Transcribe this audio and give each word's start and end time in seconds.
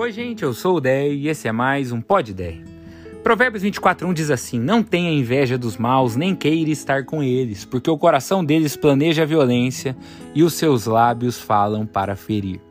Oi, 0.00 0.12
gente, 0.12 0.42
eu 0.42 0.54
sou 0.54 0.76
o 0.76 0.80
Dei 0.80 1.14
e 1.14 1.28
esse 1.28 1.46
é 1.46 1.52
mais 1.52 1.92
um 1.92 2.00
Pod 2.00 2.32
Dei. 2.32 2.64
Provérbios 3.22 3.62
24:1 3.62 4.14
diz 4.14 4.30
assim: 4.30 4.58
Não 4.58 4.82
tenha 4.82 5.12
inveja 5.12 5.58
dos 5.58 5.76
maus, 5.76 6.16
nem 6.16 6.34
queira 6.34 6.70
estar 6.70 7.04
com 7.04 7.22
eles, 7.22 7.66
porque 7.66 7.90
o 7.90 7.98
coração 7.98 8.42
deles 8.42 8.76
planeja 8.76 9.24
a 9.24 9.26
violência 9.26 9.94
e 10.34 10.42
os 10.42 10.54
seus 10.54 10.86
lábios 10.86 11.38
falam 11.38 11.84
para 11.84 12.16
ferir. 12.16 12.62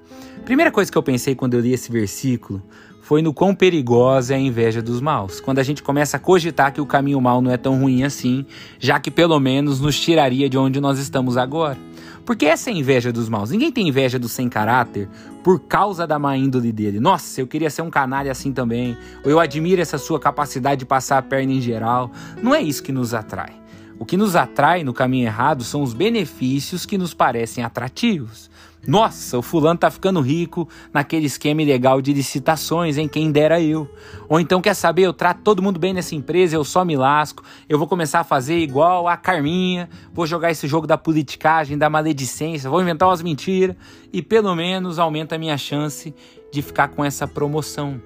Primeira 0.43 0.71
coisa 0.71 0.91
que 0.91 0.97
eu 0.97 1.03
pensei 1.03 1.35
quando 1.35 1.53
eu 1.53 1.59
li 1.59 1.71
esse 1.71 1.91
versículo 1.91 2.63
foi 3.03 3.21
no 3.21 3.31
quão 3.31 3.53
perigosa 3.53 4.33
é 4.33 4.37
a 4.37 4.39
inveja 4.39 4.81
dos 4.81 4.99
maus. 4.99 5.39
Quando 5.39 5.59
a 5.59 5.63
gente 5.63 5.83
começa 5.83 6.17
a 6.17 6.19
cogitar 6.19 6.73
que 6.73 6.81
o 6.81 6.85
caminho 6.85 7.21
mal 7.21 7.43
não 7.43 7.51
é 7.51 7.57
tão 7.57 7.79
ruim 7.79 8.01
assim, 8.01 8.43
já 8.79 8.99
que 8.99 9.11
pelo 9.11 9.39
menos 9.39 9.79
nos 9.79 9.99
tiraria 9.99 10.49
de 10.49 10.57
onde 10.57 10.81
nós 10.81 10.97
estamos 10.97 11.37
agora. 11.37 11.77
Porque 12.29 12.45
essa 12.45 12.69
é 12.69 12.73
a 12.73 12.75
inveja 12.75 13.11
dos 13.11 13.27
maus. 13.27 13.49
Ninguém 13.49 13.71
tem 13.71 13.87
inveja 13.87 14.19
do 14.19 14.29
sem 14.29 14.47
caráter 14.47 15.09
por 15.43 15.61
causa 15.61 16.05
da 16.05 16.19
má 16.19 16.37
índole 16.37 16.71
dele. 16.71 16.99
Nossa, 16.99 17.41
eu 17.41 17.47
queria 17.47 17.71
ser 17.71 17.81
um 17.81 17.89
canalha 17.89 18.31
assim 18.31 18.53
também. 18.53 18.95
Ou 19.25 19.31
eu 19.31 19.39
admiro 19.39 19.81
essa 19.81 19.97
sua 19.97 20.19
capacidade 20.19 20.81
de 20.81 20.85
passar 20.85 21.17
a 21.17 21.21
perna 21.23 21.53
em 21.53 21.59
geral. 21.59 22.11
Não 22.39 22.53
é 22.53 22.61
isso 22.61 22.83
que 22.83 22.91
nos 22.91 23.15
atrai. 23.15 23.53
O 23.97 24.05
que 24.05 24.15
nos 24.15 24.35
atrai 24.35 24.83
no 24.83 24.93
caminho 24.93 25.25
errado 25.25 25.63
são 25.63 25.81
os 25.81 25.91
benefícios 25.91 26.85
que 26.85 26.99
nos 26.99 27.15
parecem 27.15 27.63
atrativos. 27.63 28.47
Nossa, 28.87 29.37
o 29.37 29.41
fulano 29.41 29.77
tá 29.77 29.91
ficando 29.91 30.21
rico 30.21 30.67
naquele 30.93 31.25
esquema 31.25 31.61
ilegal 31.61 32.01
de 32.01 32.13
licitações, 32.13 32.97
em 32.97 33.07
quem 33.07 33.31
dera 33.31 33.61
eu. 33.61 33.89
Ou 34.27 34.39
então 34.39 34.61
quer 34.61 34.73
saber, 34.73 35.03
eu 35.03 35.13
trato 35.13 35.41
todo 35.43 35.61
mundo 35.61 35.79
bem 35.79 35.93
nessa 35.93 36.15
empresa, 36.15 36.55
eu 36.55 36.63
só 36.63 36.85
me 36.85 36.95
lasco, 36.95 37.43
eu 37.67 37.77
vou 37.77 37.87
começar 37.87 38.21
a 38.21 38.23
fazer 38.23 38.57
igual 38.57 39.07
a 39.07 39.17
Carminha, 39.17 39.89
vou 40.13 40.25
jogar 40.25 40.51
esse 40.51 40.67
jogo 40.67 40.87
da 40.87 40.97
politicagem, 40.97 41.77
da 41.77 41.89
maledicência, 41.89 42.69
vou 42.69 42.81
inventar 42.81 43.09
umas 43.09 43.21
mentiras 43.21 43.75
e 44.13 44.21
pelo 44.21 44.55
menos 44.55 44.97
aumenta 44.97 45.35
a 45.35 45.39
minha 45.39 45.57
chance 45.57 46.13
de 46.51 46.61
ficar 46.61 46.87
com 46.87 47.03
essa 47.03 47.27
promoção. 47.27 48.01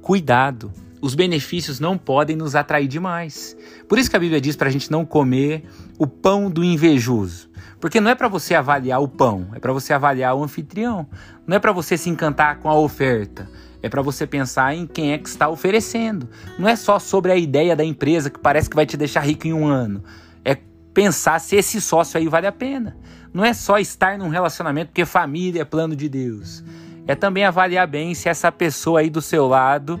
Cuidado, 0.00 0.72
os 1.04 1.14
benefícios 1.14 1.78
não 1.78 1.98
podem 1.98 2.34
nos 2.34 2.54
atrair 2.54 2.88
demais. 2.88 3.54
Por 3.86 3.98
isso 3.98 4.08
que 4.08 4.16
a 4.16 4.18
Bíblia 4.18 4.40
diz 4.40 4.56
para 4.56 4.68
a 4.68 4.72
gente 4.72 4.90
não 4.90 5.04
comer 5.04 5.62
o 5.98 6.06
pão 6.06 6.50
do 6.50 6.64
invejoso. 6.64 7.50
Porque 7.78 8.00
não 8.00 8.10
é 8.10 8.14
para 8.14 8.26
você 8.26 8.54
avaliar 8.54 9.02
o 9.02 9.06
pão, 9.06 9.48
é 9.52 9.58
para 9.58 9.70
você 9.70 9.92
avaliar 9.92 10.34
o 10.34 10.42
anfitrião. 10.42 11.06
Não 11.46 11.58
é 11.58 11.58
para 11.58 11.72
você 11.72 11.98
se 11.98 12.08
encantar 12.08 12.58
com 12.58 12.70
a 12.70 12.78
oferta, 12.78 13.50
é 13.82 13.88
para 13.90 14.00
você 14.00 14.26
pensar 14.26 14.74
em 14.74 14.86
quem 14.86 15.12
é 15.12 15.18
que 15.18 15.28
está 15.28 15.46
oferecendo. 15.46 16.26
Não 16.58 16.66
é 16.66 16.74
só 16.74 16.98
sobre 16.98 17.30
a 17.30 17.36
ideia 17.36 17.76
da 17.76 17.84
empresa 17.84 18.30
que 18.30 18.38
parece 18.38 18.70
que 18.70 18.76
vai 18.76 18.86
te 18.86 18.96
deixar 18.96 19.20
rico 19.20 19.46
em 19.46 19.52
um 19.52 19.66
ano. 19.66 20.02
É 20.42 20.56
pensar 20.94 21.38
se 21.38 21.54
esse 21.54 21.82
sócio 21.82 22.16
aí 22.16 22.28
vale 22.28 22.46
a 22.46 22.52
pena. 22.52 22.96
Não 23.30 23.44
é 23.44 23.52
só 23.52 23.78
estar 23.78 24.16
num 24.16 24.30
relacionamento 24.30 24.88
porque 24.88 25.04
família 25.04 25.60
é 25.60 25.64
plano 25.66 25.94
de 25.94 26.08
Deus. 26.08 26.64
É 27.06 27.14
também 27.14 27.44
avaliar 27.44 27.86
bem 27.86 28.14
se 28.14 28.26
essa 28.26 28.50
pessoa 28.50 29.00
aí 29.00 29.10
do 29.10 29.20
seu 29.20 29.46
lado 29.46 30.00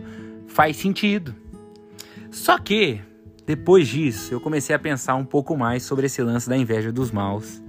faz 0.54 0.76
sentido. 0.76 1.34
Só 2.30 2.58
que 2.58 3.00
depois 3.44 3.88
disso, 3.88 4.32
eu 4.32 4.40
comecei 4.40 4.74
a 4.74 4.78
pensar 4.78 5.16
um 5.16 5.24
pouco 5.24 5.56
mais 5.56 5.82
sobre 5.82 6.06
esse 6.06 6.22
lance 6.22 6.48
da 6.48 6.56
inveja 6.56 6.90
dos 6.90 7.10
maus 7.10 7.62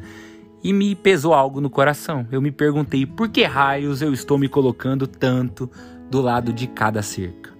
e 0.64 0.72
me 0.72 0.95
pesou 0.95 1.33
algo 1.33 1.59
no 1.59 1.69
coração. 1.69 2.25
Eu 2.31 2.41
me 2.41 2.52
perguntei 2.52 3.06
por 3.06 3.28
que 3.28 3.44
raios 3.44 4.02
eu 4.02 4.13
estou 4.13 4.38
me 4.38 4.47
colocando 4.47 5.06
tanto 5.08 5.69
do 6.09 6.22
lado 6.22 6.53
de 6.53 6.67
cada 6.67 7.02
cerca. 7.02 7.53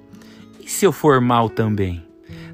E 0.64 0.70
se 0.70 0.86
eu 0.86 0.92
for 0.92 1.20
mal 1.20 1.50
também? 1.50 2.06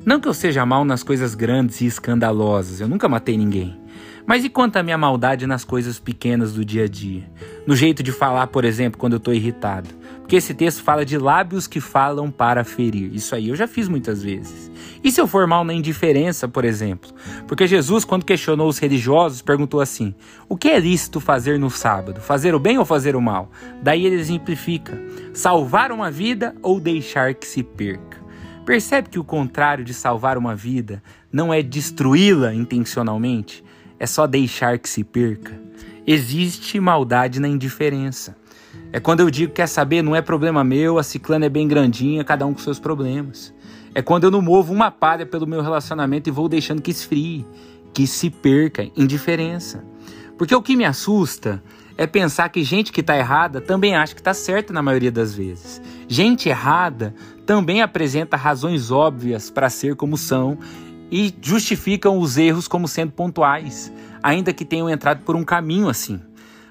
Não 0.05 0.19
que 0.19 0.27
eu 0.27 0.33
seja 0.33 0.66
mal 0.66 0.83
nas 0.83 1.03
coisas 1.03 1.36
grandes 1.36 1.81
e 1.81 1.86
escandalosas, 1.86 2.80
eu 2.80 2.88
nunca 2.88 3.08
matei 3.08 3.38
ninguém. 3.38 3.80
Mas 4.25 4.44
e 4.44 4.50
quanto 4.50 4.77
à 4.77 4.83
minha 4.83 4.97
maldade 4.97 5.47
nas 5.47 5.64
coisas 5.64 6.00
pequenas 6.00 6.53
do 6.53 6.64
dia 6.64 6.86
a 6.86 6.88
dia? 6.88 7.23
No 7.66 7.75
jeito 7.75 8.03
de 8.03 8.11
falar, 8.11 8.47
por 8.47 8.66
exemplo, 8.66 9.00
quando 9.00 9.14
eu 9.14 9.17
estou 9.17 9.33
irritado. 9.33 9.89
Porque 10.19 10.36
esse 10.38 10.53
texto 10.53 10.81
fala 10.81 11.05
de 11.05 11.17
lábios 11.17 11.67
que 11.67 11.81
falam 11.81 12.31
para 12.31 12.64
ferir. 12.64 13.14
Isso 13.14 13.36
aí 13.36 13.49
eu 13.49 13.55
já 13.55 13.67
fiz 13.67 13.89
muitas 13.89 14.23
vezes. 14.23 14.71
E 15.04 15.11
se 15.11 15.20
eu 15.20 15.27
for 15.27 15.45
mal 15.45 15.65
na 15.65 15.73
indiferença, 15.73 16.48
por 16.48 16.64
exemplo? 16.64 17.09
Porque 17.48 17.67
Jesus, 17.67 18.05
quando 18.05 18.23
questionou 18.23 18.70
os 18.70 18.77
religiosos, 18.77 19.42
perguntou 19.42 19.82
assim: 19.82 20.15
O 20.48 20.55
que 20.55 20.70
é 20.70 20.80
lícito 20.80 21.20
fazer 21.20 21.59
no 21.59 21.70
sábado? 21.70 22.21
Fazer 22.21 22.55
o 22.55 22.59
bem 22.59 22.77
ou 22.77 22.86
fazer 22.86 23.15
o 23.15 23.21
mal? 23.21 23.52
Daí 23.83 24.05
ele 24.05 24.15
exemplifica: 24.15 24.98
salvar 25.33 25.92
uma 25.92 26.09
vida 26.09 26.55
ou 26.61 26.80
deixar 26.80 27.33
que 27.33 27.45
se 27.45 27.61
perca. 27.61 28.21
Percebe 28.65 29.09
que 29.09 29.20
o 29.20 29.23
contrário 29.23 29.83
de 29.83 29.93
salvar 29.93 30.38
uma 30.38 30.55
vida 30.55 31.03
não 31.30 31.53
é 31.53 31.61
destruí-la 31.61 32.53
intencionalmente, 32.53 33.64
é 34.02 34.08
só 34.08 34.26
deixar 34.26 34.80
que 34.80 34.89
se 34.89 35.04
perca. 35.04 35.62
Existe 36.08 36.80
maldade 36.80 37.39
na 37.39 37.48
indiferença. 37.48 38.36
É 38.92 39.00
quando 39.00 39.20
eu 39.20 39.30
digo, 39.30 39.54
quer 39.54 39.67
saber, 39.67 40.02
não 40.02 40.16
é 40.16 40.23
problema 40.23 40.64
meu, 40.64 40.98
a 40.98 41.04
ciclana 41.04 41.45
é 41.45 41.50
bem 41.50 41.67
grandinha, 41.67 42.23
cada 42.23 42.44
um 42.48 42.52
com 42.52 42.60
seus 42.60 42.80
problemas. 42.80 43.54
É 43.94 44.02
quando 44.02 44.23
eu 44.23 44.32
não 44.32 44.42
movo 44.42 44.73
uma 44.73 44.89
palha 44.89 45.23
pelo 45.23 45.45
meu 45.45 45.62
relacionamento 45.62 46.28
e 46.28 46.32
vou 46.32 46.50
deixando 46.50 46.82
que 46.82 46.89
esfrie, 46.89 47.45
que 47.94 48.08
se 48.08 48.32
perca, 48.32 48.89
indiferença. 48.98 49.86
Porque 50.36 50.56
o 50.56 50.64
que 50.64 50.76
me 50.76 50.83
assusta 50.83 51.62
é 51.95 52.08
pensar 52.08 52.50
que 52.50 52.64
gente 52.64 52.92
que 52.92 53.02
está 53.02 53.16
errada 53.16 53.62
também 53.62 53.95
acha 53.95 54.16
que 54.16 54.22
está 54.22 54.33
certa 54.33 54.73
na 54.73 54.82
maioria 54.82 55.12
das 55.12 55.36
vezes. 55.36 55.80
Gente 56.08 56.50
errada 56.50 57.14
também 57.45 57.83
apresenta 57.83 58.36
razões 58.36 58.89
óbvias 58.89 59.52
para 59.52 59.70
ser 59.70 59.95
como 59.95 60.18
são 60.18 60.58
e 61.11 61.33
justificam 61.42 62.17
os 62.17 62.38
erros 62.38 62.67
como 62.67 62.88
sendo 62.88 63.11
pontuais, 63.11 63.92
ainda 64.23 64.54
que 64.54 64.64
tenham 64.64 64.89
entrado 64.89 65.23
por 65.23 65.36
um 65.36 65.44
caminho 65.44 65.89
assim. 65.89 66.22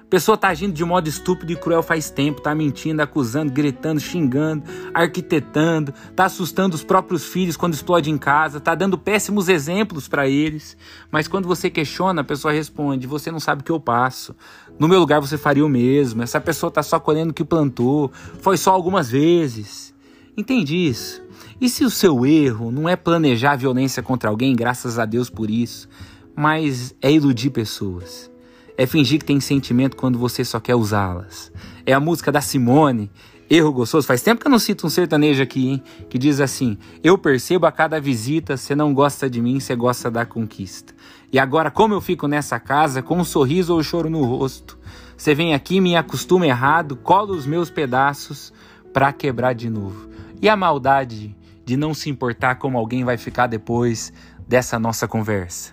A 0.01 0.09
pessoa 0.11 0.35
está 0.35 0.49
agindo 0.49 0.73
de 0.73 0.83
modo 0.83 1.07
estúpido 1.07 1.53
e 1.53 1.55
cruel 1.55 1.81
faz 1.81 2.09
tempo, 2.09 2.39
está 2.39 2.53
mentindo, 2.53 3.01
acusando, 3.01 3.49
gritando, 3.49 3.97
xingando, 4.01 4.63
arquitetando, 4.93 5.93
está 6.09 6.25
assustando 6.25 6.75
os 6.75 6.83
próprios 6.83 7.23
filhos 7.25 7.55
quando 7.55 7.75
explode 7.75 8.11
em 8.11 8.17
casa, 8.17 8.57
está 8.57 8.75
dando 8.75 8.97
péssimos 8.97 9.47
exemplos 9.47 10.09
para 10.09 10.27
eles. 10.27 10.75
Mas 11.09 11.29
quando 11.29 11.47
você 11.47 11.69
questiona, 11.69 12.19
a 12.19 12.25
pessoa 12.25 12.51
responde: 12.51 13.07
Você 13.07 13.31
não 13.31 13.39
sabe 13.39 13.61
o 13.61 13.63
que 13.63 13.71
eu 13.71 13.79
passo. 13.79 14.35
No 14.77 14.85
meu 14.85 14.99
lugar 14.99 15.21
você 15.21 15.37
faria 15.37 15.65
o 15.65 15.69
mesmo. 15.69 16.21
Essa 16.23 16.41
pessoa 16.41 16.67
está 16.67 16.83
só 16.83 16.99
colhendo 16.99 17.31
o 17.31 17.33
que 17.33 17.45
plantou. 17.45 18.11
Foi 18.41 18.57
só 18.57 18.71
algumas 18.71 19.09
vezes. 19.09 19.93
Entende 20.35 20.75
isso? 20.75 21.21
E 21.61 21.69
se 21.69 21.85
o 21.85 21.91
seu 21.91 22.25
erro 22.25 22.71
não 22.71 22.89
é 22.89 22.95
planejar 22.95 23.55
violência 23.55 24.01
contra 24.01 24.31
alguém, 24.31 24.55
graças 24.55 24.97
a 24.97 25.05
Deus 25.05 25.29
por 25.29 25.47
isso, 25.47 25.87
mas 26.35 26.95
é 26.99 27.11
iludir 27.11 27.51
pessoas? 27.51 28.31
É 28.75 28.87
fingir 28.87 29.19
que 29.19 29.25
tem 29.25 29.39
sentimento 29.39 29.95
quando 29.95 30.17
você 30.17 30.43
só 30.43 30.59
quer 30.59 30.73
usá-las. 30.73 31.51
É 31.85 31.93
a 31.93 31.99
música 31.99 32.31
da 32.31 32.41
Simone, 32.41 33.11
Erro 33.47 33.71
Gostoso. 33.71 34.07
Faz 34.07 34.23
tempo 34.23 34.41
que 34.41 34.47
eu 34.47 34.51
não 34.51 34.57
cito 34.57 34.87
um 34.87 34.89
sertanejo 34.89 35.43
aqui, 35.43 35.67
hein? 35.67 35.83
Que 36.09 36.17
diz 36.17 36.39
assim: 36.39 36.79
Eu 37.03 37.15
percebo 37.15 37.67
a 37.67 37.71
cada 37.71 38.01
visita, 38.01 38.57
você 38.57 38.73
não 38.73 38.91
gosta 38.91 39.29
de 39.29 39.39
mim, 39.39 39.59
você 39.59 39.75
gosta 39.75 40.09
da 40.09 40.25
conquista. 40.25 40.95
E 41.31 41.37
agora, 41.37 41.69
como 41.69 41.93
eu 41.93 42.01
fico 42.01 42.27
nessa 42.27 42.59
casa, 42.59 43.03
com 43.03 43.19
um 43.19 43.23
sorriso 43.23 43.75
ou 43.75 43.83
choro 43.83 44.09
no 44.09 44.23
rosto, 44.23 44.79
você 45.15 45.35
vem 45.35 45.53
aqui, 45.53 45.79
me 45.79 45.95
acostuma 45.95 46.47
errado, 46.47 46.95
cola 46.95 47.33
os 47.33 47.45
meus 47.45 47.69
pedaços 47.69 48.51
pra 48.91 49.13
quebrar 49.13 49.53
de 49.53 49.69
novo. 49.69 50.09
E 50.41 50.49
a 50.49 50.55
maldade 50.55 51.35
de 51.71 51.77
não 51.77 51.93
se 51.93 52.09
importar 52.09 52.55
como 52.55 52.77
alguém 52.77 53.05
vai 53.05 53.15
ficar 53.15 53.47
depois 53.47 54.11
dessa 54.45 54.77
nossa 54.77 55.07
conversa, 55.07 55.71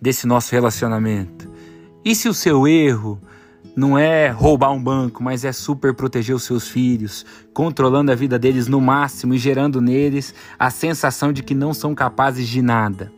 desse 0.00 0.28
nosso 0.28 0.52
relacionamento. 0.52 1.50
E 2.04 2.14
se 2.14 2.28
o 2.28 2.32
seu 2.32 2.68
erro 2.68 3.20
não 3.74 3.98
é 3.98 4.28
roubar 4.28 4.70
um 4.70 4.80
banco, 4.80 5.20
mas 5.20 5.44
é 5.44 5.50
super 5.50 5.92
proteger 5.92 6.36
os 6.36 6.44
seus 6.44 6.68
filhos, 6.68 7.26
controlando 7.52 8.12
a 8.12 8.14
vida 8.14 8.38
deles 8.38 8.68
no 8.68 8.80
máximo 8.80 9.34
e 9.34 9.38
gerando 9.38 9.80
neles 9.80 10.32
a 10.56 10.70
sensação 10.70 11.32
de 11.32 11.42
que 11.42 11.52
não 11.52 11.74
são 11.74 11.96
capazes 11.96 12.46
de 12.46 12.62
nada? 12.62 13.12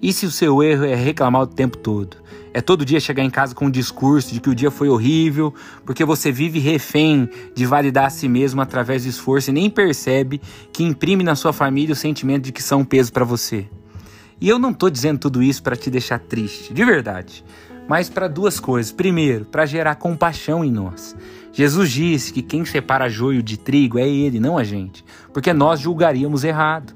E 0.00 0.12
se 0.12 0.26
o 0.26 0.30
seu 0.30 0.62
erro 0.62 0.84
é 0.84 0.94
reclamar 0.94 1.42
o 1.42 1.46
tempo 1.46 1.76
todo? 1.76 2.16
É 2.54 2.60
todo 2.60 2.84
dia 2.84 3.00
chegar 3.00 3.22
em 3.24 3.30
casa 3.30 3.54
com 3.54 3.66
um 3.66 3.70
discurso 3.70 4.32
de 4.32 4.40
que 4.40 4.48
o 4.48 4.54
dia 4.54 4.70
foi 4.70 4.88
horrível, 4.88 5.52
porque 5.84 6.04
você 6.04 6.30
vive 6.30 6.58
refém 6.58 7.28
de 7.54 7.66
validar 7.66 8.06
a 8.06 8.10
si 8.10 8.28
mesmo 8.28 8.60
através 8.60 9.02
do 9.02 9.08
esforço 9.08 9.50
e 9.50 9.52
nem 9.52 9.68
percebe 9.68 10.40
que 10.72 10.84
imprime 10.84 11.22
na 11.24 11.34
sua 11.34 11.52
família 11.52 11.92
o 11.92 11.96
sentimento 11.96 12.44
de 12.44 12.52
que 12.52 12.62
são 12.62 12.80
um 12.80 12.84
peso 12.84 13.12
para 13.12 13.24
você. 13.24 13.68
E 14.40 14.48
eu 14.48 14.58
não 14.58 14.70
estou 14.70 14.88
dizendo 14.88 15.18
tudo 15.18 15.42
isso 15.42 15.62
para 15.62 15.76
te 15.76 15.90
deixar 15.90 16.20
triste, 16.20 16.72
de 16.72 16.84
verdade, 16.84 17.44
mas 17.88 18.08
para 18.08 18.28
duas 18.28 18.60
coisas. 18.60 18.92
Primeiro, 18.92 19.44
para 19.44 19.66
gerar 19.66 19.96
compaixão 19.96 20.64
em 20.64 20.70
nós. 20.70 21.16
Jesus 21.52 21.90
disse 21.90 22.32
que 22.32 22.42
quem 22.42 22.64
separa 22.64 23.08
joio 23.08 23.42
de 23.42 23.56
trigo 23.56 23.98
é 23.98 24.08
ele, 24.08 24.38
não 24.38 24.56
a 24.56 24.62
gente, 24.62 25.04
porque 25.32 25.52
nós 25.52 25.80
julgaríamos 25.80 26.44
errado. 26.44 26.94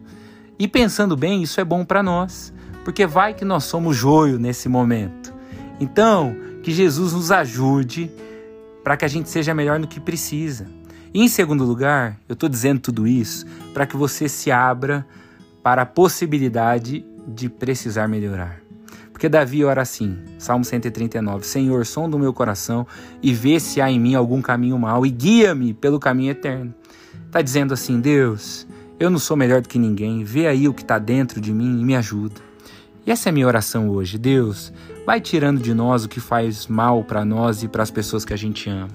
E 0.56 0.68
pensando 0.68 1.16
bem, 1.16 1.42
isso 1.42 1.60
é 1.60 1.64
bom 1.64 1.84
para 1.84 2.02
nós, 2.02 2.52
porque 2.84 3.06
vai 3.06 3.34
que 3.34 3.44
nós 3.44 3.64
somos 3.64 3.96
joio 3.96 4.38
nesse 4.38 4.68
momento. 4.68 5.32
Então, 5.80 6.36
que 6.62 6.72
Jesus 6.72 7.12
nos 7.12 7.30
ajude 7.30 8.10
para 8.82 8.96
que 8.96 9.04
a 9.04 9.08
gente 9.08 9.28
seja 9.28 9.54
melhor 9.54 9.78
no 9.78 9.86
que 9.86 10.00
precisa. 10.00 10.66
E 11.14 11.22
em 11.22 11.28
segundo 11.28 11.64
lugar, 11.64 12.18
eu 12.28 12.32
estou 12.32 12.48
dizendo 12.48 12.80
tudo 12.80 13.06
isso 13.06 13.46
para 13.74 13.86
que 13.86 13.96
você 13.96 14.28
se 14.28 14.50
abra 14.50 15.06
para 15.62 15.82
a 15.82 15.86
possibilidade 15.86 17.04
de 17.26 17.48
precisar 17.48 18.08
melhorar. 18.08 18.60
Porque 19.12 19.28
Davi 19.28 19.64
ora 19.64 19.82
assim, 19.82 20.18
Salmo 20.38 20.64
139: 20.64 21.46
Senhor, 21.46 21.86
som 21.86 22.08
do 22.08 22.18
meu 22.18 22.32
coração 22.32 22.86
e 23.22 23.32
vê 23.32 23.60
se 23.60 23.80
há 23.80 23.90
em 23.90 24.00
mim 24.00 24.14
algum 24.14 24.42
caminho 24.42 24.78
mau 24.78 25.06
e 25.06 25.10
guia-me 25.10 25.72
pelo 25.74 26.00
caminho 26.00 26.32
eterno. 26.32 26.74
Está 27.26 27.40
dizendo 27.40 27.72
assim: 27.72 28.00
Deus, 28.00 28.66
eu 28.98 29.10
não 29.10 29.18
sou 29.18 29.36
melhor 29.36 29.60
do 29.60 29.68
que 29.68 29.78
ninguém, 29.78 30.24
vê 30.24 30.48
aí 30.48 30.66
o 30.66 30.74
que 30.74 30.82
está 30.82 30.98
dentro 30.98 31.40
de 31.40 31.52
mim 31.52 31.80
e 31.80 31.84
me 31.84 31.94
ajuda. 31.94 32.51
E 33.06 33.10
essa 33.10 33.28
é 33.28 33.30
a 33.30 33.32
minha 33.32 33.46
oração 33.46 33.88
hoje. 33.88 34.16
Deus, 34.16 34.72
vai 35.04 35.20
tirando 35.20 35.60
de 35.60 35.74
nós 35.74 36.04
o 36.04 36.08
que 36.08 36.20
faz 36.20 36.66
mal 36.66 37.02
para 37.02 37.24
nós 37.24 37.62
e 37.62 37.68
para 37.68 37.82
as 37.82 37.90
pessoas 37.90 38.24
que 38.24 38.32
a 38.32 38.36
gente 38.36 38.70
ama. 38.70 38.88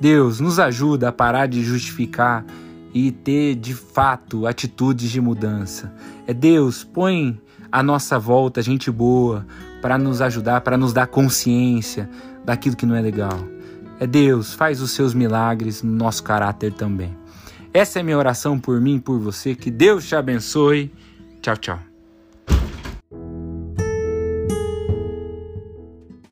Deus, 0.00 0.40
nos 0.40 0.58
ajuda 0.58 1.08
a 1.08 1.12
parar 1.12 1.46
de 1.46 1.62
justificar 1.62 2.44
e 2.92 3.10
ter 3.10 3.54
de 3.54 3.74
fato 3.74 4.46
atitudes 4.46 5.10
de 5.10 5.20
mudança. 5.20 5.92
É 6.26 6.34
Deus, 6.34 6.82
põe 6.82 7.40
à 7.70 7.82
nossa 7.82 8.18
volta 8.18 8.62
gente 8.62 8.90
boa 8.90 9.46
para 9.80 9.96
nos 9.96 10.20
ajudar, 10.20 10.60
para 10.62 10.76
nos 10.76 10.92
dar 10.92 11.06
consciência 11.06 12.08
daquilo 12.44 12.76
que 12.76 12.86
não 12.86 12.96
é 12.96 13.00
legal. 13.00 13.38
É 13.98 14.06
Deus, 14.06 14.52
faz 14.52 14.80
os 14.80 14.90
seus 14.90 15.14
milagres 15.14 15.82
no 15.82 15.92
nosso 15.92 16.22
caráter 16.22 16.72
também. 16.72 17.16
Essa 17.72 18.00
é 18.00 18.02
minha 18.02 18.18
oração 18.18 18.58
por 18.58 18.80
mim 18.80 18.96
e 18.96 19.00
por 19.00 19.18
você. 19.18 19.54
Que 19.54 19.70
Deus 19.70 20.06
te 20.06 20.16
abençoe. 20.16 20.90
Tchau, 21.40 21.56
tchau. 21.56 21.95